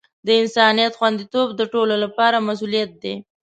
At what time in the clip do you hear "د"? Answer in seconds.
0.25-0.27, 1.55-1.61